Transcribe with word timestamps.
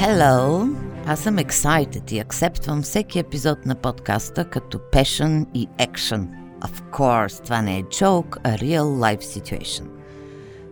Hello! 0.00 0.68
Аз 1.06 1.20
съм 1.20 1.36
excited 1.36 2.12
и 2.12 2.18
акцептвам 2.18 2.82
всеки 2.82 3.18
епизод 3.18 3.66
на 3.66 3.74
подкаста 3.74 4.44
като 4.44 4.78
passion 4.78 5.46
и 5.54 5.68
action. 5.68 6.26
Of 6.60 6.90
course, 6.92 7.44
това 7.44 7.62
не 7.62 7.78
е 7.78 7.82
joke, 7.82 8.36
а 8.44 8.50
real 8.50 8.82
life 8.82 9.22
situation. 9.22 9.84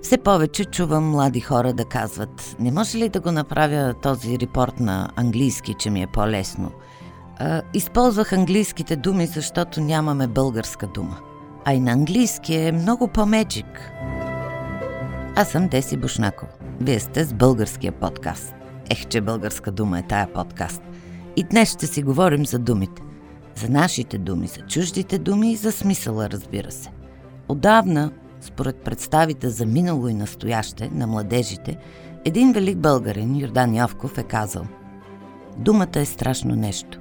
Все 0.03 0.19
повече 0.19 0.64
чувам 0.64 1.11
млади 1.11 1.41
хора 1.41 1.72
да 1.72 1.85
казват 1.85 2.56
Не 2.59 2.71
може 2.71 2.99
ли 2.99 3.09
да 3.09 3.21
го 3.21 3.33
направя 3.33 3.95
този 4.03 4.39
репорт 4.39 4.80
на 4.80 5.09
английски, 5.17 5.75
че 5.79 5.91
ми 5.91 6.03
е 6.03 6.07
по-лесно? 6.07 6.73
Използвах 7.75 8.33
английските 8.33 8.97
думи, 8.97 9.27
защото 9.27 9.81
нямаме 9.81 10.27
българска 10.27 10.87
дума. 10.87 11.19
А 11.65 11.75
и 11.75 11.81
на 11.81 11.93
английски 11.93 12.55
е 12.55 12.73
много 12.73 13.09
по-меджик. 13.09 13.93
Аз 15.37 15.49
съм 15.49 15.69
Деси 15.69 15.97
Бушнакова. 15.97 16.53
Вие 16.81 17.01
сте 17.01 17.25
с 17.25 17.35
българския 17.35 17.93
подкаст. 17.93 18.57
Ех, 18.91 19.07
че 19.07 19.20
българска 19.20 19.72
дума 19.72 19.99
е 19.99 20.03
тая 20.03 20.32
подкаст. 20.32 20.82
И 21.36 21.43
днес 21.43 21.72
ще 21.72 21.86
си 21.86 22.03
говорим 22.03 22.46
за 22.46 22.58
думите. 22.58 23.03
За 23.54 23.68
нашите 23.68 24.18
думи, 24.18 24.46
за 24.46 24.61
чуждите 24.61 25.18
думи 25.18 25.53
и 25.53 25.57
за 25.57 25.72
смисъла, 25.72 26.30
разбира 26.30 26.71
се. 26.71 26.90
Отдавна, 27.49 28.13
според 28.40 28.77
представите 28.77 29.50
за 29.50 29.66
минало 29.66 30.08
и 30.08 30.14
настояще 30.14 30.90
на 30.93 31.07
младежите, 31.07 31.77
един 32.25 32.53
велик 32.53 32.78
българин, 32.78 33.36
Йордан 33.36 33.75
Явков, 33.75 34.19
е 34.19 34.22
казал 34.22 34.64
Думата 35.56 35.97
е 35.97 36.05
страшно 36.05 36.56
нещо. 36.56 37.00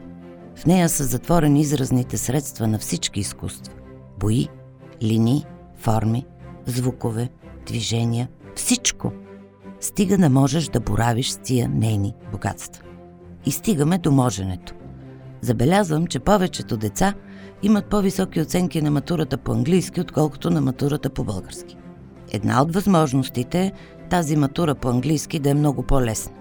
В 0.55 0.65
нея 0.65 0.89
са 0.89 1.03
затворени 1.03 1.61
изразните 1.61 2.17
средства 2.17 2.67
на 2.67 2.79
всички 2.79 3.19
изкуства. 3.19 3.73
Бои, 4.19 4.47
линии, 5.03 5.45
форми, 5.75 6.25
звукове, 6.65 7.29
движения, 7.65 8.29
всичко– 8.55 9.11
стига 9.79 10.17
да 10.17 10.29
можеш 10.29 10.67
да 10.67 10.79
боравиш 10.79 11.29
с 11.29 11.37
тия 11.37 11.69
нейни 11.69 12.13
богатства. 12.31 12.83
И 13.45 13.51
стигаме 13.51 13.97
до 13.97 14.11
моженето. 14.11 14.73
Забелязвам, 15.41 16.07
че 16.07 16.19
повечето 16.19 16.77
деца 16.77 17.13
имат 17.63 17.85
по-високи 17.85 18.41
оценки 18.41 18.81
на 18.81 18.91
матурата 18.91 19.37
по 19.37 19.51
английски, 19.51 20.01
отколкото 20.01 20.49
на 20.49 20.61
матурата 20.61 21.09
по 21.09 21.23
български. 21.23 21.77
Една 22.31 22.61
от 22.61 22.73
възможностите 22.73 23.61
е 23.61 23.71
тази 24.09 24.35
матура 24.35 24.75
по 24.75 24.89
английски 24.89 25.39
да 25.39 25.49
е 25.49 25.53
много 25.53 25.83
по-лесна. 25.83 26.33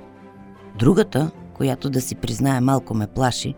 Другата, 0.78 1.30
която 1.54 1.90
да 1.90 2.00
си 2.00 2.14
признае 2.14 2.60
малко 2.60 2.94
ме 2.94 3.06
плаши, 3.06 3.54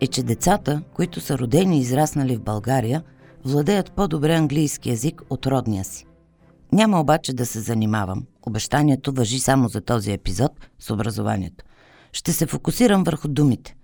е, 0.00 0.06
че 0.06 0.22
децата, 0.22 0.82
които 0.94 1.20
са 1.20 1.38
родени 1.38 1.76
и 1.76 1.80
израснали 1.80 2.36
в 2.36 2.42
България, 2.42 3.02
владеят 3.44 3.92
по-добре 3.92 4.34
английски 4.34 4.90
язик 4.90 5.22
от 5.30 5.46
родния 5.46 5.84
си. 5.84 6.06
Няма 6.72 7.00
обаче 7.00 7.32
да 7.32 7.46
се 7.46 7.60
занимавам. 7.60 8.26
Обещанието 8.42 9.12
въжи 9.12 9.40
само 9.40 9.68
за 9.68 9.80
този 9.80 10.12
епизод 10.12 10.52
с 10.78 10.90
образованието. 10.90 11.64
Ще 12.12 12.32
се 12.32 12.46
фокусирам 12.46 13.04
върху 13.04 13.28
думите. 13.28 13.76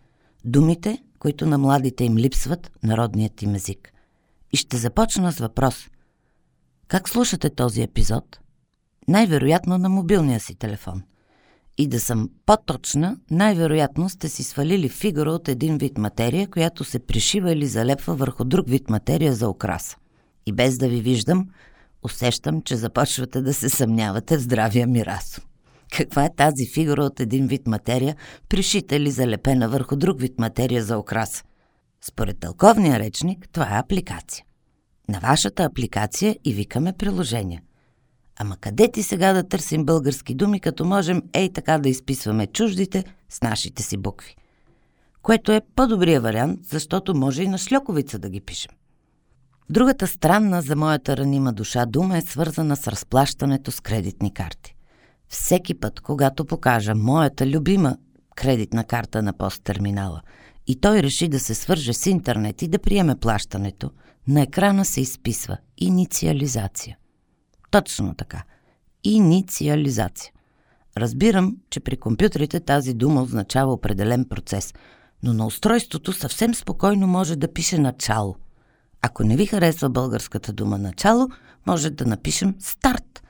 Думите, 0.44 1.02
които 1.18 1.46
на 1.46 1.58
младите 1.58 2.04
им 2.04 2.18
липсват 2.18 2.72
народният 2.82 3.42
им 3.42 3.54
език. 3.54 3.92
И 4.52 4.56
ще 4.56 4.76
започна 4.76 5.32
с 5.32 5.38
въпрос. 5.38 5.88
Как 6.88 7.08
слушате 7.08 7.50
този 7.50 7.82
епизод? 7.82 8.38
Най-вероятно 9.08 9.78
на 9.78 9.88
мобилния 9.88 10.40
си 10.40 10.54
телефон. 10.54 11.02
И 11.78 11.88
да 11.88 12.00
съм 12.00 12.30
по-точна, 12.46 13.16
най-вероятно 13.30 14.08
сте 14.08 14.28
си 14.28 14.42
свалили 14.42 14.88
фигура 14.88 15.30
от 15.30 15.48
един 15.48 15.78
вид 15.78 15.98
материя, 15.98 16.48
която 16.48 16.84
се 16.84 16.98
пришива 16.98 17.52
или 17.52 17.66
залепва 17.66 18.14
върху 18.14 18.44
друг 18.44 18.68
вид 18.68 18.90
материя 18.90 19.34
за 19.34 19.48
окраса. 19.48 19.96
И 20.46 20.52
без 20.52 20.78
да 20.78 20.88
ви 20.88 21.00
виждам, 21.00 21.48
усещам, 22.02 22.62
че 22.62 22.76
започвате 22.76 23.42
да 23.42 23.54
се 23.54 23.68
съмнявате 23.68 24.36
в 24.36 24.40
здравия 24.40 24.86
ми 24.86 25.06
разум. 25.06 25.44
Каква 25.96 26.24
е 26.24 26.34
тази 26.36 26.66
фигура 26.66 27.04
от 27.04 27.20
един 27.20 27.46
вид 27.46 27.66
материя, 27.66 28.16
пришита 28.48 28.96
или 28.96 29.10
залепена 29.10 29.68
върху 29.68 29.96
друг 29.96 30.20
вид 30.20 30.38
материя 30.38 30.84
за 30.84 30.98
окраса? 30.98 31.44
Според 32.00 32.38
тълковния 32.40 32.98
речник, 32.98 33.48
това 33.52 33.76
е 33.76 33.78
апликация. 33.78 34.44
На 35.08 35.20
вашата 35.20 35.64
апликация 35.64 36.36
и 36.44 36.52
викаме 36.54 36.92
приложения. 36.92 37.62
Ама 38.38 38.56
къде 38.56 38.92
ти 38.92 39.02
сега 39.02 39.32
да 39.32 39.48
търсим 39.48 39.84
български 39.84 40.34
думи, 40.34 40.60
като 40.60 40.84
можем 40.84 41.22
ей 41.32 41.52
така 41.52 41.78
да 41.78 41.88
изписваме 41.88 42.46
чуждите 42.46 43.04
с 43.28 43.42
нашите 43.42 43.82
си 43.82 43.96
букви? 43.96 44.36
Което 45.22 45.52
е 45.52 45.60
по-добрия 45.76 46.20
вариант, 46.20 46.60
защото 46.64 47.14
може 47.14 47.42
и 47.42 47.48
на 47.48 47.58
шлюковица 47.58 48.18
да 48.18 48.28
ги 48.28 48.40
пишем. 48.40 48.72
Другата 49.70 50.06
странна 50.06 50.62
за 50.62 50.76
моята 50.76 51.16
ранима 51.16 51.52
душа 51.52 51.86
дума 51.86 52.18
е 52.18 52.20
свързана 52.20 52.76
с 52.76 52.88
разплащането 52.88 53.70
с 53.70 53.80
кредитни 53.80 54.34
карти. 54.34 54.74
Всеки 55.28 55.74
път, 55.74 56.00
когато 56.00 56.44
покажа 56.44 56.94
моята 56.94 57.46
любима 57.46 57.96
кредитна 58.36 58.84
карта 58.84 59.22
на 59.22 59.32
посттерминала 59.32 60.22
и 60.66 60.80
той 60.80 61.02
реши 61.02 61.28
да 61.28 61.40
се 61.40 61.54
свърже 61.54 61.92
с 61.92 62.06
интернет 62.06 62.62
и 62.62 62.68
да 62.68 62.78
приеме 62.78 63.16
плащането, 63.16 63.90
на 64.28 64.42
екрана 64.42 64.84
се 64.84 65.00
изписва 65.00 65.56
инициализация. 65.78 66.98
Точно 67.70 68.14
така. 68.14 68.42
Инициализация. 69.04 70.32
Разбирам, 70.96 71.56
че 71.70 71.80
при 71.80 71.96
компютрите 71.96 72.60
тази 72.60 72.94
дума 72.94 73.22
означава 73.22 73.72
определен 73.72 74.24
процес, 74.24 74.74
но 75.22 75.32
на 75.32 75.46
устройството 75.46 76.12
съвсем 76.12 76.54
спокойно 76.54 77.06
може 77.06 77.36
да 77.36 77.52
пише 77.52 77.78
начало– 77.78 78.36
ако 79.06 79.24
не 79.24 79.36
ви 79.36 79.46
харесва 79.46 79.88
българската 79.88 80.52
дума 80.52 80.78
начало, 80.78 81.28
може 81.66 81.90
да 81.90 82.04
напишем 82.06 82.54
старт. 82.58 83.22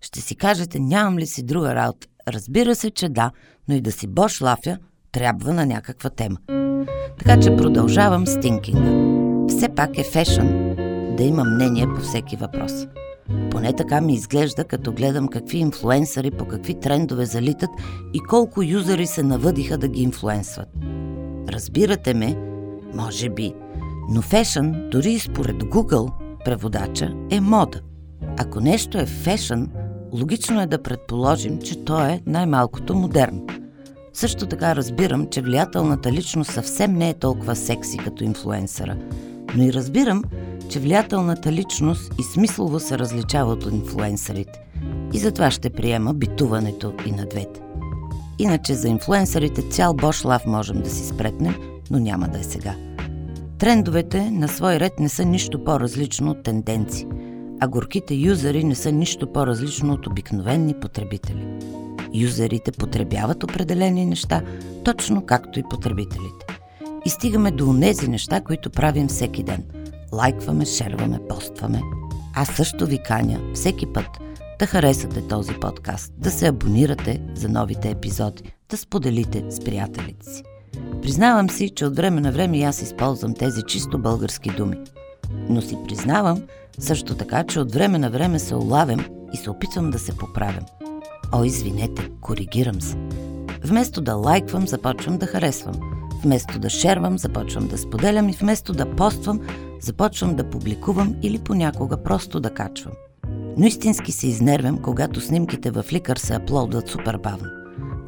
Ще 0.00 0.20
си 0.20 0.36
кажете, 0.36 0.78
нямам 0.78 1.18
ли 1.18 1.26
си 1.26 1.42
друга 1.42 1.74
работа? 1.74 2.06
Разбира 2.28 2.74
се, 2.74 2.90
че 2.90 3.08
да, 3.08 3.30
но 3.68 3.74
и 3.74 3.80
да 3.80 3.92
си 3.92 4.06
бош 4.06 4.40
лафя 4.40 4.78
трябва 5.12 5.54
на 5.54 5.66
някаква 5.66 6.10
тема. 6.10 6.36
Така 7.18 7.40
че 7.40 7.56
продължавам 7.56 8.26
с 8.26 8.40
тинкинга. 8.40 9.16
Все 9.48 9.68
пак 9.68 9.98
е 9.98 10.04
фешън 10.04 10.76
да 11.16 11.22
има 11.22 11.44
мнение 11.44 11.86
по 11.96 12.00
всеки 12.00 12.36
въпрос. 12.36 12.72
Поне 13.50 13.72
така 13.72 14.00
ми 14.00 14.14
изглежда, 14.14 14.64
като 14.64 14.92
гледам 14.92 15.28
какви 15.28 15.58
инфлуенсъри 15.58 16.30
по 16.30 16.44
какви 16.44 16.80
трендове 16.80 17.26
залитат 17.26 17.70
и 18.14 18.20
колко 18.20 18.62
юзери 18.62 19.06
се 19.06 19.22
навъдиха 19.22 19.78
да 19.78 19.88
ги 19.88 20.02
инфлуенсват. 20.02 20.68
Разбирате 21.48 22.14
ме, 22.14 22.36
може 22.94 23.28
би, 23.28 23.54
но 24.08 24.22
фешън, 24.22 24.90
дори 24.90 25.12
и 25.12 25.18
според 25.18 25.56
Google, 25.56 26.10
преводача, 26.44 27.14
е 27.30 27.40
мода. 27.40 27.80
Ако 28.38 28.60
нещо 28.60 28.98
е 28.98 29.06
фешън, 29.06 29.68
логично 30.12 30.60
е 30.60 30.66
да 30.66 30.82
предположим, 30.82 31.58
че 31.58 31.84
то 31.84 32.00
е 32.00 32.20
най-малкото 32.26 32.94
модерно. 32.94 33.46
Също 34.12 34.46
така 34.46 34.76
разбирам, 34.76 35.26
че 35.26 35.42
влиятелната 35.42 36.12
личност 36.12 36.52
съвсем 36.52 36.92
не 36.92 37.10
е 37.10 37.14
толкова 37.14 37.56
секси 37.56 37.98
като 37.98 38.24
инфлуенсъра, 38.24 38.96
но 39.54 39.64
и 39.64 39.72
разбирам, 39.72 40.24
че 40.68 40.80
влиятелната 40.80 41.52
личност 41.52 42.12
и 42.18 42.22
смислово 42.22 42.80
се 42.80 42.98
различава 42.98 43.52
от 43.52 43.64
инфлуенсърите. 43.72 44.60
И 45.12 45.18
затова 45.18 45.50
ще 45.50 45.70
приема 45.70 46.14
битуването 46.14 46.92
и 47.06 47.12
на 47.12 47.26
двете. 47.26 47.60
Иначе 48.38 48.74
за 48.74 48.88
инфлуенсърите 48.88 49.62
цял 49.62 49.94
бош 49.94 50.24
лав 50.24 50.46
можем 50.46 50.82
да 50.82 50.90
си 50.90 51.06
спретнем, 51.06 51.54
но 51.90 51.98
няма 51.98 52.28
да 52.28 52.38
е 52.38 52.42
сега. 52.42 52.74
Трендовете 53.58 54.30
на 54.30 54.48
свой 54.48 54.80
ред 54.80 54.92
не 55.00 55.08
са 55.08 55.24
нищо 55.24 55.64
по-различно 55.64 56.30
от 56.30 56.42
тенденции, 56.42 57.06
а 57.60 57.68
горките 57.68 58.14
юзери 58.14 58.64
не 58.64 58.74
са 58.74 58.92
нищо 58.92 59.32
по-различно 59.32 59.92
от 59.92 60.06
обикновени 60.06 60.74
потребители. 60.80 61.46
Юзерите 62.14 62.72
потребяват 62.72 63.44
определени 63.44 64.06
неща, 64.06 64.42
точно 64.84 65.26
както 65.26 65.58
и 65.58 65.62
потребителите. 65.70 66.46
И 67.04 67.10
стигаме 67.10 67.50
до 67.50 67.76
тези 67.80 68.08
неща, 68.08 68.40
които 68.40 68.70
правим 68.70 69.08
всеки 69.08 69.42
ден. 69.42 69.64
Лайкваме, 70.12 70.64
шерваме, 70.64 71.18
постваме. 71.28 71.80
Аз 72.34 72.48
също 72.48 72.86
ви 72.86 72.98
каня 73.02 73.40
всеки 73.54 73.86
път 73.86 74.08
да 74.58 74.66
харесате 74.66 75.28
този 75.28 75.52
подкаст, 75.60 76.12
да 76.18 76.30
се 76.30 76.46
абонирате 76.46 77.20
за 77.34 77.48
новите 77.48 77.90
епизоди, 77.90 78.42
да 78.70 78.76
споделите 78.76 79.44
с 79.50 79.60
приятелите 79.60 80.26
си. 80.26 80.42
Признавам 81.02 81.50
си, 81.50 81.70
че 81.70 81.86
от 81.86 81.96
време 81.96 82.20
на 82.20 82.32
време 82.32 82.58
аз 82.58 82.82
използвам 82.82 83.34
тези 83.34 83.62
чисто 83.62 83.98
български 83.98 84.50
думи. 84.50 84.76
Но 85.48 85.60
си 85.60 85.78
признавам 85.88 86.42
също 86.78 87.14
така, 87.14 87.44
че 87.44 87.60
от 87.60 87.72
време 87.72 87.98
на 87.98 88.10
време 88.10 88.38
се 88.38 88.54
улавям 88.54 89.00
и 89.32 89.36
се 89.36 89.50
опитвам 89.50 89.90
да 89.90 89.98
се 89.98 90.16
поправям. 90.16 90.64
О, 91.32 91.44
извинете, 91.44 92.10
коригирам 92.20 92.80
се. 92.80 92.96
Вместо 93.64 94.00
да 94.00 94.14
лайквам, 94.14 94.66
започвам 94.66 95.18
да 95.18 95.26
харесвам. 95.26 95.74
Вместо 96.22 96.58
да 96.58 96.70
шервам, 96.70 97.18
започвам 97.18 97.68
да 97.68 97.78
споделям 97.78 98.28
и 98.28 98.32
вместо 98.32 98.72
да 98.72 98.90
поствам, 98.90 99.40
започвам 99.80 100.36
да 100.36 100.50
публикувам 100.50 101.14
или 101.22 101.38
понякога 101.38 102.02
просто 102.02 102.40
да 102.40 102.50
качвам. 102.50 102.92
Но 103.56 103.66
истински 103.66 104.12
се 104.12 104.26
изнервям, 104.26 104.78
когато 104.78 105.20
снимките 105.20 105.70
в 105.70 105.82
Flickr 105.82 106.18
се 106.18 106.34
аплодват 106.34 106.88
супер 106.88 107.16
бавно. 107.16 107.48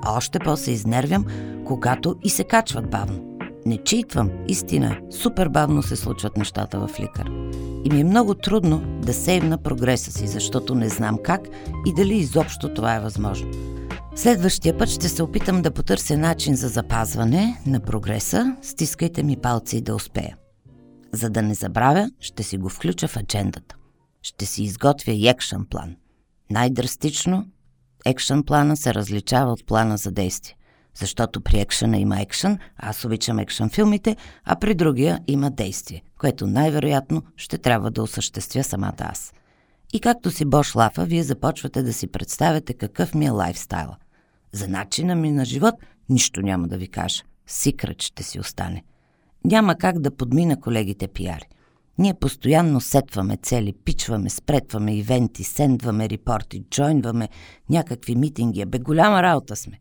Още 0.07 0.39
по-се 0.39 0.71
изнервям, 0.71 1.25
когато 1.67 2.17
и 2.23 2.31
се 2.31 2.45
качват 2.45 2.91
бавно. 2.91 3.39
Не 3.67 3.79
читвам, 3.85 4.31
истина 4.49 4.99
Супер 5.11 5.49
бавно 5.49 5.83
се 5.83 5.97
случват 5.97 6.37
нещата 6.37 6.79
в 6.79 6.89
Фликър. 6.89 7.31
И 7.85 7.91
ми 7.93 8.01
е 8.01 8.05
много 8.05 8.35
трудно 8.35 9.01
да 9.03 9.15
сейвна 9.15 9.59
прогреса 9.59 10.13
си, 10.13 10.27
защото 10.27 10.75
не 10.75 10.89
знам 10.89 11.19
как 11.25 11.41
и 11.87 11.95
дали 11.95 12.15
изобщо 12.15 12.75
това 12.75 12.95
е 12.95 13.01
възможно. 13.01 13.51
Следващия 14.17 14.79
път 14.79 14.89
ще 14.89 15.09
се 15.09 15.23
опитам 15.23 15.63
да 15.63 15.71
потърся 15.71 16.19
начин 16.19 16.57
за 16.57 16.69
запазване 16.69 17.61
на 17.67 17.81
прогреса. 17.81 18.57
Стискайте 18.63 19.23
ми 19.23 19.37
палци 19.37 19.81
да 19.81 19.95
успея. 19.95 20.37
За 21.13 21.31
да 21.31 21.43
не 21.43 21.55
забравя, 21.55 22.11
ще 22.21 22.43
си 22.43 22.59
го 22.59 22.69
включа 22.69 23.09
в 23.09 23.17
аджендата. 23.17 23.77
Ще 24.23 24.47
си 24.47 24.63
изготвя 24.63 25.13
и 25.13 25.29
екшен 25.29 25.67
план. 25.71 25.97
Най-драстично, 26.51 27.47
екшен 28.09 28.43
плана 28.43 28.77
се 28.77 28.95
различава 28.95 29.53
от 29.53 29.67
плана 29.67 29.97
за 29.97 30.11
действие. 30.11 30.55
Защото 30.95 31.41
при 31.41 31.61
екшена 31.61 31.99
има 31.99 32.21
екшен, 32.21 32.59
аз 32.77 33.05
обичам 33.05 33.39
екшен 33.39 33.71
филмите, 33.71 34.17
а 34.45 34.57
при 34.57 34.75
другия 34.75 35.21
има 35.27 35.51
действие, 35.51 36.03
което 36.19 36.47
най-вероятно 36.47 37.23
ще 37.37 37.59
трябва 37.59 37.91
да 37.91 38.03
осъществя 38.03 38.65
самата 38.65 38.95
аз. 38.99 39.33
И 39.93 40.01
както 40.01 40.31
си 40.31 40.45
бош 40.45 40.75
лафа, 40.75 41.05
вие 41.05 41.23
започвате 41.23 41.83
да 41.83 41.93
си 41.93 42.07
представяте 42.07 42.75
какъв 42.75 43.15
ми 43.15 43.27
е 43.27 43.31
лайфстайла. 43.31 43.97
За 44.53 44.69
начина 44.69 45.15
ми 45.15 45.33
на 45.33 45.45
живот 45.45 45.75
нищо 46.09 46.41
няма 46.41 46.69
да 46.69 46.77
ви 46.77 46.89
кажа. 46.89 47.23
Сикрът 47.47 48.03
ще 48.03 48.23
си 48.23 48.41
остане. 48.41 48.85
Няма 49.45 49.75
как 49.77 49.99
да 49.99 50.17
подмина 50.17 50.61
колегите 50.61 51.09
пиари. 51.09 51.49
Ние 51.99 52.15
постоянно 52.15 52.81
сетваме 52.81 53.37
цели, 53.37 53.73
пичваме, 53.85 54.31
спретваме 54.31 54.97
ивенти, 54.97 55.45
сендваме 55.45 56.09
репорти, 56.09 56.65
джойнваме 56.71 57.29
някакви 57.71 58.15
митинги. 58.15 58.65
Бе, 58.65 58.79
голяма 58.79 59.23
работа 59.23 59.57
сме. 59.57 59.81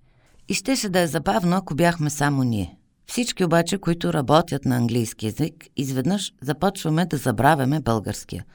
И 0.50 0.54
щеше 0.54 0.90
да 0.90 1.00
е 1.00 1.08
забавно, 1.08 1.56
ако 1.56 1.75
бяхме 1.75 2.10
само 2.10 2.44
ние. 2.44 2.78
Всички 3.08 3.46
обаче, 3.46 3.78
които 3.78 4.14
работят 4.14 4.66
на 4.66 4.75
английски 4.75 5.25
язик, 5.25 5.66
изведнъж 5.78 6.34
започваме 6.42 7.06
да 7.06 7.18
забравяме 7.18 7.80
българския. 7.80 8.46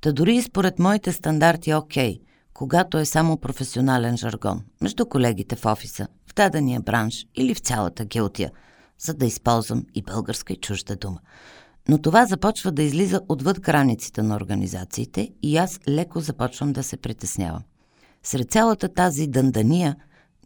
Та 0.00 0.12
дори 0.12 0.36
и 0.36 0.42
според 0.42 0.78
моите 0.78 1.12
стандарти 1.12 1.70
е 1.70 1.76
окей, 1.76 2.20
когато 2.54 2.98
е 2.98 3.04
само 3.04 3.36
професионален 3.36 4.16
жаргон, 4.16 4.62
между 4.80 5.06
колегите 5.06 5.56
в 5.56 5.66
офиса, 5.66 6.08
в 6.26 6.34
дадения 6.34 6.80
бранш 6.80 7.26
или 7.34 7.54
в 7.54 7.58
цялата 7.58 8.04
гилтия, 8.04 8.50
за 8.98 9.14
да 9.14 9.26
използвам 9.26 9.84
и 9.94 10.02
българска 10.02 10.52
и 10.52 10.56
чужда 10.56 10.96
дума. 10.96 11.18
Но 11.88 11.98
това 11.98 12.26
започва 12.26 12.72
да 12.72 12.82
излиза 12.82 13.20
отвъд 13.28 13.60
границите 13.60 14.22
на 14.22 14.36
организациите 14.36 15.30
и 15.42 15.56
аз 15.56 15.80
леко 15.88 16.20
започвам 16.20 16.72
да 16.72 16.82
се 16.82 16.96
притеснявам. 16.96 17.62
Сред 18.22 18.50
цялата 18.50 18.88
тази 18.88 19.26
дъндания 19.26 19.96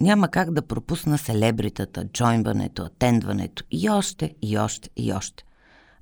няма 0.01 0.29
как 0.29 0.53
да 0.53 0.67
пропусна 0.67 1.19
селебритата, 1.19 2.05
джойнването, 2.05 2.83
атендването 2.83 3.65
и 3.71 3.91
още, 3.91 4.35
и 4.43 4.59
още, 4.59 4.91
и 4.97 5.13
още. 5.13 5.45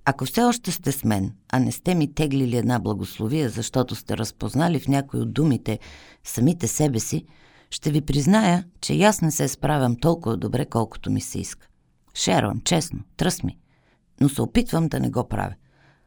Ако 0.04 0.24
все 0.24 0.42
още 0.42 0.72
сте 0.72 0.92
с 0.92 1.04
мен, 1.04 1.32
а 1.52 1.58
не 1.58 1.72
сте 1.72 1.94
ми 1.94 2.14
теглили 2.14 2.56
една 2.56 2.78
благословия, 2.78 3.48
защото 3.48 3.94
сте 3.94 4.16
разпознали 4.16 4.80
в 4.80 4.88
някои 4.88 5.20
от 5.20 5.32
думите 5.32 5.78
самите 6.24 6.68
себе 6.68 7.00
си, 7.00 7.24
ще 7.70 7.90
ви 7.90 8.00
призная, 8.00 8.64
че 8.80 9.02
аз 9.02 9.20
не 9.20 9.30
се 9.30 9.48
справям 9.48 9.96
толкова 9.96 10.36
добре, 10.36 10.66
колкото 10.66 11.10
ми 11.10 11.20
се 11.20 11.38
иска. 11.40 11.66
Шервам, 12.14 12.60
честно, 12.64 13.00
тръс 13.16 13.42
ми. 13.42 13.58
Но 14.20 14.28
се 14.28 14.42
опитвам 14.42 14.88
да 14.88 15.00
не 15.00 15.10
го 15.10 15.28
правя. 15.28 15.54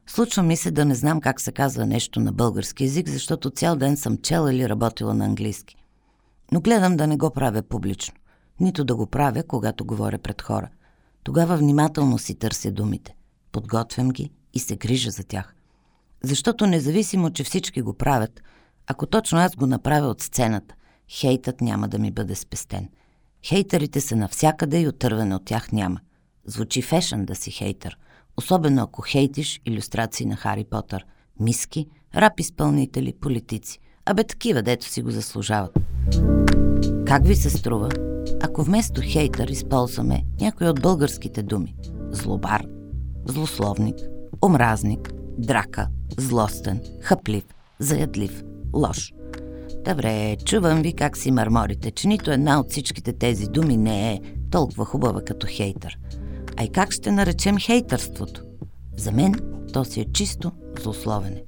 Случва 0.07 0.43
ми 0.43 0.57
се 0.57 0.71
да 0.71 0.85
не 0.85 0.95
знам 0.95 1.21
как 1.21 1.41
се 1.41 1.51
казва 1.51 1.85
нещо 1.85 2.19
на 2.19 2.31
български 2.31 2.83
язик, 2.83 3.09
защото 3.09 3.49
цял 3.49 3.75
ден 3.75 3.97
съм 3.97 4.17
чела 4.17 4.53
или 4.53 4.69
работила 4.69 5.13
на 5.13 5.25
английски. 5.25 5.75
Но 6.51 6.61
гледам 6.61 6.97
да 6.97 7.07
не 7.07 7.17
го 7.17 7.31
правя 7.31 7.61
публично. 7.61 8.15
Нито 8.59 8.85
да 8.85 8.95
го 8.95 9.07
правя, 9.07 9.43
когато 9.43 9.85
говоря 9.85 10.17
пред 10.17 10.41
хора. 10.41 10.69
Тогава 11.23 11.57
внимателно 11.57 12.17
си 12.17 12.35
търся 12.35 12.71
думите. 12.71 13.15
Подготвям 13.51 14.09
ги 14.09 14.31
и 14.53 14.59
се 14.59 14.75
грижа 14.75 15.11
за 15.11 15.23
тях. 15.23 15.55
Защото 16.23 16.67
независимо, 16.67 17.29
че 17.29 17.43
всички 17.43 17.81
го 17.81 17.93
правят, 17.93 18.41
ако 18.87 19.05
точно 19.05 19.39
аз 19.39 19.55
го 19.55 19.65
направя 19.65 20.07
от 20.07 20.21
сцената, 20.21 20.75
хейтът 21.09 21.61
няма 21.61 21.87
да 21.87 21.99
ми 21.99 22.11
бъде 22.11 22.35
спестен. 22.35 22.89
Хейтерите 23.45 24.01
са 24.01 24.15
навсякъде 24.15 24.81
и 24.81 24.87
отърване 24.87 25.35
от 25.35 25.45
тях 25.45 25.71
няма. 25.71 25.99
Звучи 26.47 26.81
фешън 26.81 27.25
да 27.25 27.35
си 27.35 27.51
хейтър, 27.51 27.97
особено 28.37 28.83
ако 28.83 29.01
хейтиш 29.01 29.61
иллюстрации 29.65 30.25
на 30.25 30.35
Хари 30.35 30.63
Потър, 30.63 31.05
миски, 31.39 31.87
рап 32.15 32.39
изпълнители, 32.39 33.13
политици. 33.21 33.79
Абе 34.05 34.23
такива, 34.23 34.61
дето 34.61 34.85
си 34.85 35.01
го 35.01 35.11
заслужават. 35.11 35.79
Как 37.05 37.25
ви 37.25 37.35
се 37.35 37.49
струва, 37.49 37.89
ако 38.41 38.63
вместо 38.63 39.01
хейтър 39.03 39.47
използваме 39.47 40.23
някои 40.41 40.67
от 40.67 40.81
българските 40.81 41.43
думи? 41.43 41.75
Злобар, 42.11 42.65
злословник, 43.25 43.95
омразник, 44.45 45.13
драка, 45.37 45.87
злостен, 46.17 46.81
хъплив, 47.01 47.43
заядлив, 47.79 48.43
лош. 48.73 49.13
Добре, 49.85 50.37
чувам 50.45 50.81
ви 50.81 50.93
как 50.93 51.17
си 51.17 51.31
мърморите, 51.31 51.91
че 51.91 52.07
нито 52.07 52.31
една 52.31 52.59
от 52.59 52.71
всичките 52.71 53.13
тези 53.13 53.47
думи 53.47 53.77
не 53.77 54.13
е 54.13 54.19
толкова 54.51 54.85
хубава 54.85 55.21
като 55.21 55.47
хейтър. 55.49 55.97
А 56.57 56.63
и 56.63 56.69
как 56.69 56.91
ще 56.91 57.11
наречем 57.11 57.57
хейтърството? 57.57 58.43
За 58.97 59.11
мен 59.11 59.33
то 59.73 59.85
си 59.85 60.01
е 60.01 60.05
чисто 60.13 60.51
злословене. 60.81 61.43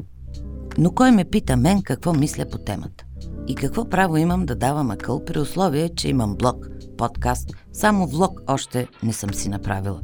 Но 0.78 0.92
кой 0.92 1.12
ме 1.12 1.26
пита 1.26 1.58
мен 1.58 1.82
какво 1.82 2.14
мисля 2.14 2.46
по 2.52 2.58
темата? 2.58 3.06
И 3.48 3.56
какво 3.56 3.90
право 3.90 4.18
имам 4.18 4.46
да 4.46 4.56
давам 4.56 4.92
акъл 4.92 5.26
при 5.26 5.40
условие, 5.40 5.90
че 5.90 6.10
имам 6.10 6.36
блог, 6.36 6.68
подкаст, 6.98 7.50
само 7.74 8.08
влог 8.08 8.42
още 8.48 8.88
не 9.04 9.14
съм 9.14 9.34
си 9.34 9.50
направила. 9.50 10.02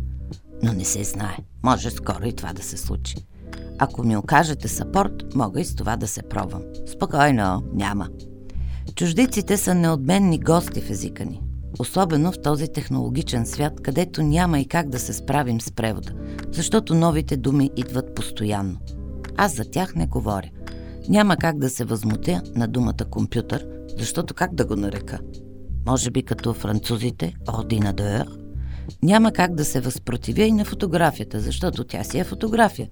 Но 0.63 0.73
не 0.73 0.85
се 0.85 1.03
знае. 1.03 1.37
Може 1.63 1.91
скоро 1.91 2.25
и 2.25 2.33
това 2.33 2.53
да 2.53 2.63
се 2.63 2.77
случи. 2.77 3.15
Ако 3.79 4.03
ми 4.03 4.17
окажете 4.17 4.67
сапорт, 4.67 5.35
мога 5.35 5.61
и 5.61 5.65
с 5.65 5.75
това 5.75 5.97
да 5.97 6.07
се 6.07 6.21
пробвам. 6.29 6.61
Спокойно, 6.87 7.63
няма. 7.73 8.09
Чуждиците 8.95 9.57
са 9.57 9.75
неотменни 9.75 10.39
гости 10.39 10.81
в 10.81 10.89
езика 10.89 11.25
ни. 11.25 11.41
Особено 11.79 12.31
в 12.31 12.41
този 12.41 12.67
технологичен 12.67 13.45
свят, 13.45 13.73
където 13.81 14.23
няма 14.23 14.59
и 14.59 14.65
как 14.65 14.89
да 14.89 14.99
се 14.99 15.13
справим 15.13 15.61
с 15.61 15.71
превода, 15.71 16.11
защото 16.51 16.95
новите 16.95 17.37
думи 17.37 17.69
идват 17.77 18.15
постоянно. 18.15 18.77
Аз 19.37 19.55
за 19.55 19.65
тях 19.71 19.95
не 19.95 20.07
говоря. 20.07 20.49
Няма 21.09 21.37
как 21.37 21.57
да 21.57 21.69
се 21.69 21.85
възмутя 21.85 22.41
на 22.55 22.67
думата 22.67 23.05
компютър, 23.11 23.67
защото 23.97 24.33
как 24.33 24.55
да 24.55 24.65
го 24.65 24.75
нарека? 24.75 25.19
Може 25.87 26.11
би 26.11 26.23
като 26.23 26.53
французите, 26.53 27.33
ординадeur. 27.47 28.25
Няма 29.03 29.31
как 29.31 29.55
да 29.55 29.65
се 29.65 29.81
възпротивя 29.81 30.43
и 30.43 30.51
на 30.51 30.65
фотографията, 30.65 31.39
защото 31.39 31.83
тя 31.83 32.03
си 32.03 32.19
е 32.19 32.23
фотография. 32.23 32.89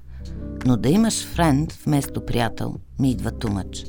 Но 0.65 0.77
да 0.77 0.89
имаш 0.89 1.25
френд 1.25 1.73
вместо 1.73 2.25
приятел 2.25 2.75
ми 2.99 3.11
идва 3.11 3.31
тумъч. 3.31 3.85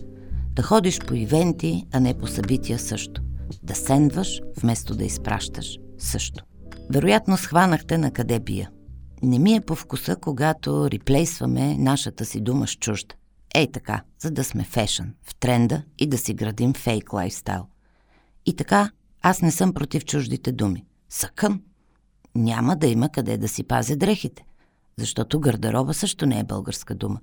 Да 0.53 0.63
ходиш 0.63 0.99
по 0.99 1.15
ивенти, 1.15 1.87
а 1.93 2.01
не 2.01 2.15
по 2.15 2.27
събития 2.27 2.79
също. 2.79 3.24
Да 3.63 3.75
сендваш 3.75 4.41
вместо 4.61 4.95
да 4.95 5.05
изпращаш 5.05 5.79
също. 5.99 6.45
Вероятно 6.91 7.37
схванахте 7.37 7.99
на 7.99 8.11
къде 8.11 8.41
бия. 8.41 8.71
Не 9.23 9.39
ми 9.39 9.55
е 9.55 9.61
по 9.61 9.75
вкуса, 9.75 10.17
когато 10.17 10.91
реплейсваме 10.91 11.79
нашата 11.79 12.25
си 12.25 12.41
дума 12.41 12.67
с 12.67 12.77
чужда. 12.77 13.15
Ей 13.55 13.71
така, 13.73 14.03
за 14.19 14.31
да 14.31 14.45
сме 14.45 14.65
фешън, 14.65 15.15
в 15.23 15.35
тренда 15.35 15.83
и 15.99 16.07
да 16.07 16.19
си 16.19 16.35
градим 16.35 16.73
фейк 16.73 17.13
лайфстайл. 17.13 17.67
И 18.47 18.57
така, 18.57 18.91
аз 19.23 19.43
не 19.43 19.51
съм 19.51 19.75
против 19.75 20.05
чуждите 20.05 20.53
думи. 20.53 20.85
Съкъм. 21.09 21.63
Няма 22.35 22.77
да 22.77 22.87
има 22.87 23.09
къде 23.09 23.39
да 23.39 23.49
си 23.49 23.65
пазя 23.65 23.97
дрехите, 23.97 24.45
защото 24.97 25.41
гардероба 25.41 25.95
също 25.95 26.27
не 26.27 26.41
е 26.41 26.45
българска 26.45 26.95
дума. 26.95 27.21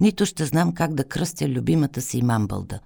Нито 0.00 0.26
ще 0.26 0.44
знам 0.44 0.74
как 0.74 0.94
да 0.94 1.04
кръстя 1.04 1.48
любимата 1.48 2.00
си 2.00 2.22
мамбълда. 2.22 2.80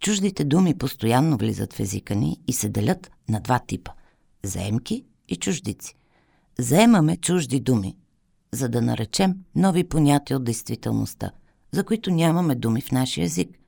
Чуждите 0.00 0.44
думи 0.44 0.78
постоянно 0.78 1.36
влизат 1.36 1.72
в 1.72 1.80
езика 1.80 2.14
ни 2.14 2.40
и 2.46 2.52
се 2.52 2.68
делят 2.68 3.10
на 3.28 3.40
два 3.40 3.58
типа– 3.58 3.92
заемки 4.44 5.04
и 5.28 5.36
чуждици. 5.36 5.94
Заемаме 6.58 7.16
чужди 7.16 7.60
думи, 7.60 7.96
за 8.52 8.68
да 8.68 8.82
наречем 8.82 9.34
нови 9.54 9.88
понятия 9.88 10.36
от 10.36 10.44
действителността– 10.44 11.30
за 11.72 11.84
които 11.84 12.10
нямаме 12.10 12.54
думи 12.54 12.80
в 12.80 12.92
нашия 12.92 13.24
език. 13.24 13.58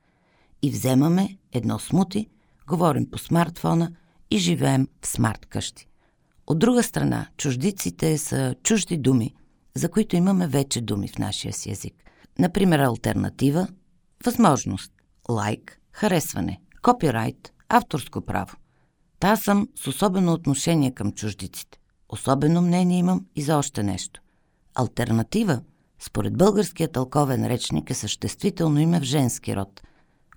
И 0.63 0.71
вземаме 0.71 1.39
едно 1.53 1.79
смути, 1.79 2.29
говорим 2.67 3.11
по 3.11 3.19
смартфона 3.19 3.93
и 4.31 4.39
живеем 4.39 4.89
в 5.03 5.07
смарт 5.07 5.47
къщи. 5.47 5.89
От 6.47 6.59
друга 6.59 6.83
страна, 6.83 7.29
чуждиците 7.37 8.19
са 8.19 8.55
чужди 8.63 8.99
думи, 8.99 9.35
за 9.75 9.89
които 9.91 10.17
имаме 10.17 10.47
вече 10.47 10.81
думи 10.81 11.09
в 11.09 11.19
нашия 11.19 11.53
си 11.53 11.71
език. 11.71 11.95
Например, 12.39 12.79
альтернатива, 12.79 13.69
възможност, 14.25 14.93
лайк, 15.29 15.81
харесване, 15.93 16.61
копирайт, 16.83 17.53
авторско 17.69 18.21
право. 18.21 18.57
Та 19.21 19.37
съм 19.37 19.69
с 19.77 19.87
особено 19.87 20.33
отношение 20.33 20.91
към 20.91 21.13
чуждиците. 21.13 21.79
Особено 22.09 22.63
мнение 22.63 22.99
имам 22.99 23.27
и 23.37 23.43
за 23.43 23.57
още 23.57 23.83
нещо. 23.83 24.21
Альтернатива 24.75 25.61
според 25.99 26.37
българския 26.37 26.93
тълковен 26.93 27.47
речник 27.47 27.91
е 27.91 27.95
съществително 27.95 28.81
име 28.81 29.01
в 29.01 29.05
женски 29.05 29.57
род, 29.57 29.83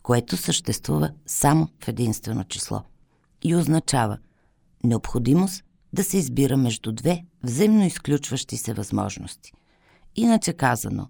което 0.04 0.38
съществува 0.38 1.12
само 1.26 1.68
в 1.84 1.88
единствено 1.88 2.44
число 2.44 2.82
и 3.44 3.56
означава 3.56 4.18
необходимост 4.84 5.64
да 5.94 6.04
се 6.04 6.18
избира 6.18 6.58
между 6.58 6.92
две 6.92 7.26
взаимно 7.44 7.86
изключващи 7.86 8.58
се 8.58 8.74
възможности. 8.74 9.54
Иначе 10.16 10.54
казано, 10.54 11.08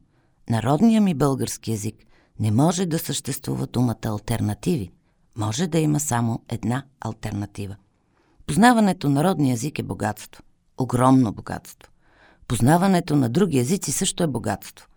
народния 0.50 1.02
ми 1.02 1.14
български 1.14 1.72
язик 1.72 1.96
не 2.40 2.52
може 2.52 2.86
да 2.86 3.00
съществува 3.00 3.68
думата 3.68 4.06
альтернативи, 4.06 4.92
може 5.38 5.68
да 5.68 5.80
има 5.80 6.00
само 6.00 6.44
една 6.50 6.84
альтернатива. 7.02 7.76
Познаването 8.48 9.10
на 9.10 9.24
родния 9.24 9.54
език 9.54 9.80
е 9.80 9.84
богатство. 9.84 10.44
Огромно 10.78 11.34
богатство. 11.34 11.92
Познаването 12.48 13.16
на 13.16 13.30
други 13.30 13.60
езици 13.60 13.92
също 13.92 14.24
е 14.24 14.28
богатство. 14.28 14.88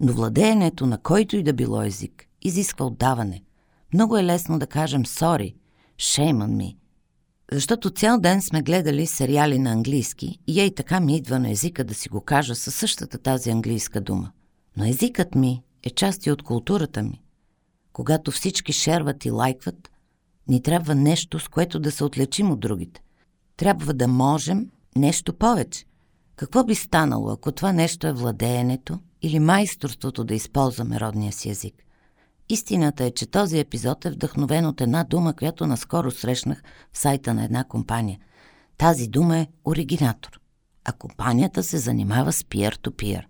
Но 0.00 0.12
владеенето 0.12 0.86
на 0.86 0.98
който 0.98 1.36
и 1.36 1.42
да 1.42 1.52
било 1.52 1.82
език 1.82 2.24
изисква 2.42 2.86
отдаване. 2.86 3.42
Много 3.94 4.16
е 4.16 4.24
лесно 4.24 4.58
да 4.58 4.66
кажем 4.66 5.04
sorry, 5.04 5.54
shame 5.98 6.44
on 6.44 6.56
me. 6.56 6.76
Защото 7.52 7.90
цял 7.90 8.20
ден 8.20 8.42
сме 8.42 8.62
гледали 8.62 9.06
сериали 9.06 9.58
на 9.58 9.70
английски 9.70 10.38
и 10.46 10.60
ей 10.60 10.74
така 10.74 11.00
ми 11.00 11.16
идва 11.16 11.38
на 11.38 11.50
езика 11.50 11.84
да 11.84 11.94
си 11.94 12.08
го 12.08 12.20
кажа 12.20 12.54
със 12.54 12.74
същата 12.74 13.18
тази 13.18 13.50
английска 13.50 14.00
дума. 14.00 14.32
Но 14.76 14.84
езикът 14.84 15.34
ми 15.34 15.62
е 15.86 15.90
част 15.90 16.26
и 16.26 16.30
от 16.30 16.42
културата 16.42 17.02
ми. 17.02 17.22
Когато 17.92 18.30
всички 18.30 18.72
шерват 18.72 19.24
и 19.24 19.30
лайкват, 19.30 19.90
ни 20.48 20.62
трябва 20.62 20.94
нещо, 20.94 21.38
с 21.38 21.48
което 21.48 21.80
да 21.80 21.90
се 21.90 22.04
отличим 22.04 22.50
от 22.50 22.60
другите. 22.60 23.02
Трябва 23.56 23.94
да 23.94 24.08
можем 24.08 24.70
нещо 24.96 25.32
повече. 25.32 25.84
Какво 26.36 26.64
би 26.64 26.74
станало, 26.74 27.30
ако 27.30 27.52
това 27.52 27.72
нещо 27.72 28.06
е 28.06 28.12
владеенето 28.12 28.98
или 29.22 29.38
майсторството 29.38 30.24
да 30.24 30.34
използваме 30.34 31.00
родния 31.00 31.32
си 31.32 31.50
език? 31.50 31.74
Истината 32.48 33.04
е, 33.04 33.10
че 33.10 33.26
този 33.26 33.58
епизод 33.58 34.04
е 34.04 34.10
вдъхновен 34.10 34.66
от 34.66 34.80
една 34.80 35.04
дума, 35.04 35.34
която 35.34 35.66
наскоро 35.66 36.10
срещнах 36.10 36.62
в 36.92 36.98
сайта 36.98 37.34
на 37.34 37.44
една 37.44 37.64
компания. 37.64 38.18
Тази 38.78 39.08
дума 39.08 39.38
е 39.38 39.46
оригинатор, 39.64 40.40
а 40.84 40.92
компанията 40.92 41.62
се 41.62 41.78
занимава 41.78 42.32
с 42.32 42.42
peer-to-peer. 42.42 43.24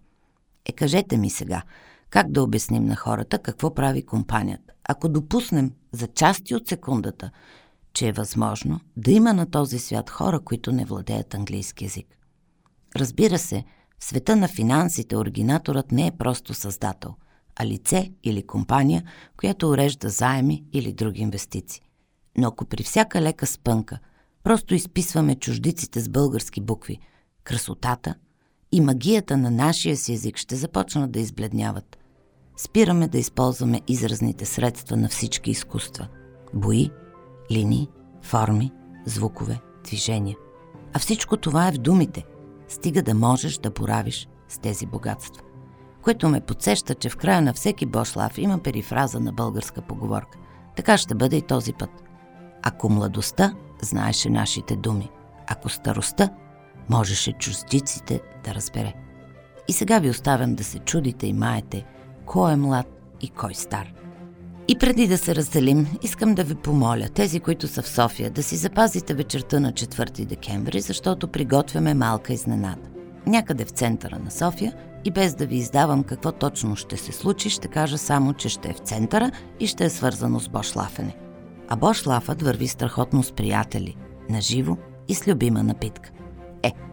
Е, 0.65 0.73
кажете 0.73 1.17
ми 1.17 1.31
сега, 1.31 1.63
как 2.11 2.33
да 2.33 2.43
обясним 2.43 2.85
на 2.85 2.97
хората 2.97 3.39
какво 3.39 3.75
прави 3.75 4.07
компанията? 4.07 4.73
Ако 4.89 5.09
допуснем 5.09 5.73
за 5.93 6.07
части 6.07 6.55
от 6.55 6.69
секундата, 6.69 7.31
че 7.93 8.09
е 8.09 8.13
възможно 8.13 8.81
да 8.97 9.11
има 9.11 9.33
на 9.33 9.51
този 9.51 9.79
свят 9.79 10.11
хора, 10.11 10.41
които 10.41 10.73
не 10.73 10.85
владеят 10.85 11.35
английски 11.35 11.85
язик. 11.85 12.19
Разбира 12.97 13.39
се, 13.39 13.65
в 13.99 14.05
света 14.05 14.37
на 14.37 14.49
финансите 14.49 15.17
оригинаторът 15.17 15.93
не 15.93 16.07
е 16.07 16.17
просто 16.19 16.55
създател, 16.55 17.15
а 17.57 17.67
лице 17.67 18.13
или 18.23 18.47
компания, 18.47 19.03
която 19.37 19.71
урежда 19.71 20.09
заеми 20.09 20.65
или 20.73 20.93
други 20.93 21.23
инвестиции. 21.23 21.83
Но 22.39 22.49
ако 22.49 22.65
при 22.65 22.83
всяка 22.83 23.23
лека 23.23 23.47
спънка 23.47 23.99
просто 24.43 24.75
изписваме 24.75 25.35
чуждиците 25.35 26.01
с 26.01 26.09
български 26.09 26.61
букви, 26.61 26.99
красотата 27.45 28.15
и 28.73 28.81
магията 28.81 29.37
на 29.37 29.51
нашия 29.51 29.97
си 29.97 30.13
език 30.13 30.37
ще 30.37 30.57
започнат 30.57 31.13
да 31.13 31.21
избледняват. 31.21 31.99
Спираме 32.57 33.09
да 33.09 33.19
използваме 33.19 33.81
изразните 33.89 34.45
средства 34.45 34.97
на 34.97 35.09
всички 35.09 35.51
изкуства– 35.51 36.09
бои, 36.55 36.91
линии, 37.53 37.89
форми, 38.23 38.73
звукове, 39.07 39.61
движения. 39.85 40.37
А 40.93 40.99
всичко 40.99 41.37
това 41.37 41.69
е 41.69 41.73
в 41.73 41.79
думите. 41.79 42.25
Стига 42.69 43.03
да 43.03 43.15
можеш 43.15 43.59
да 43.59 43.71
боравиш 43.71 44.29
с 44.49 44.59
тези 44.59 44.87
богатства. 44.87 45.43
Което 46.03 46.29
ме 46.29 46.41
подсеща, 46.41 46.95
че 46.95 47.09
в 47.09 47.17
края 47.17 47.43
на 47.43 47.53
всеки 47.53 47.87
бошлав 47.87 48.39
има 48.39 48.59
перифраза 48.59 49.21
на 49.21 49.33
българска 49.33 49.83
поговорка. 49.83 50.39
Така 50.77 50.99
ще 50.99 51.15
бъде 51.15 51.37
и 51.37 51.43
този 51.43 51.73
път. 51.73 51.91
Ако 52.63 52.89
младостта 52.89 53.55
знаеше 53.83 54.31
нашите 54.31 54.77
думи, 54.77 55.11
ако 55.47 55.69
старостта 55.69 56.31
можеше 56.91 57.33
чуждиците 57.33 58.21
да 58.45 58.55
разбере. 58.55 58.95
И 59.69 59.73
сега 59.73 59.99
ви 59.99 60.11
оставям 60.11 60.55
да 60.55 60.65
се 60.65 60.79
чудите 60.79 61.27
и 61.27 61.33
маете 61.33 61.85
кой 62.27 62.53
е 62.53 62.57
млад 62.57 62.87
и 63.21 63.29
кой 63.29 63.55
стар– 63.55 63.93
и 64.69 64.79
преди 64.79 65.07
да 65.07 65.19
се 65.19 65.35
разделим, 65.35 65.87
искам 66.03 66.35
да 66.35 66.45
ви 66.45 66.55
помоля, 66.55 67.09
тези, 67.09 67.41
които 67.41 67.69
са 67.69 67.83
в 67.83 67.89
София, 67.89 68.31
да 68.31 68.43
си 68.43 68.57
запазите 68.57 69.15
вечерта 69.15 69.61
на 69.61 69.73
4 69.73 70.25
декември, 70.25 70.81
защото 70.81 71.29
приготвяме 71.29 71.95
малка 71.95 72.33
изненада. 72.33 72.89
Някъде 73.27 73.65
в 73.65 73.71
центъра 73.71 74.19
на 74.19 74.31
София 74.31 74.73
и 75.05 75.11
без 75.11 75.35
да 75.35 75.47
ви 75.47 75.57
издавам 75.57 76.03
какво 76.03 76.33
точно 76.33 76.77
ще 76.77 76.97
се 76.97 77.13
случи, 77.13 77.51
ще 77.51 77.69
кажа 77.69 77.99
само, 77.99 78.33
че 78.33 78.49
ще 78.49 78.69
е 78.69 78.73
в 78.73 78.79
центъра 78.79 79.31
и 79.61 79.67
ще 79.67 79.85
е 79.85 79.91
свързано 79.91 80.41
с 80.41 80.49
бошлафене. 80.49 81.17
А 81.69 81.77
бошлафът 81.77 82.43
върви 82.43 82.69
страхотно 82.69 83.23
с 83.23 83.33
приятели, 83.33 83.97
наживо 84.31 84.79
и 85.09 85.15
с 85.15 85.29
любима 85.29 85.63
напитка. 85.63 86.11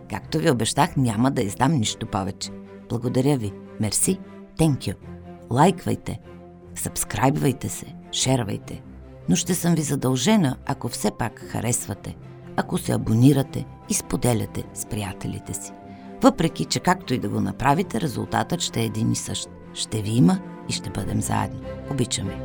Както 0.09 0.37
ви 0.37 0.51
обещах, 0.51 0.97
няма 0.97 1.31
да 1.31 1.41
издам 1.41 1.71
нищо 1.71 2.05
повече. 2.05 2.51
Благодаря 2.89 3.37
ви. 3.37 3.53
Мерси. 3.79 4.19
Thank 4.57 4.77
you. 4.77 4.95
Лайквайте, 5.51 6.19
Сабскрайбвайте 6.75 7.69
се, 7.69 7.85
шервайте. 8.11 8.81
Но 9.29 9.35
ще 9.35 9.55
съм 9.55 9.75
ви 9.75 9.81
задължена, 9.81 10.57
ако 10.65 10.87
все 10.87 11.11
пак 11.11 11.39
харесвате, 11.39 12.15
ако 12.55 12.77
се 12.77 12.91
абонирате 12.91 13.65
и 13.89 13.93
споделяте 13.93 14.63
с 14.73 14.85
приятелите 14.85 15.53
си. 15.53 15.71
Въпреки, 16.21 16.65
че 16.65 16.79
както 16.79 17.13
и 17.13 17.19
да 17.19 17.29
го 17.29 17.39
направите, 17.39 18.01
резултатът 18.01 18.61
ще 18.61 18.81
е 18.81 18.85
един 18.85 19.11
и 19.11 19.15
същ. 19.15 19.49
Ще 19.73 20.01
ви 20.01 20.09
има 20.09 20.39
и 20.69 20.73
ще 20.73 20.89
бъдем 20.89 21.21
заедно. 21.21 21.59
Обичам 21.91 22.27
ви! 22.27 22.35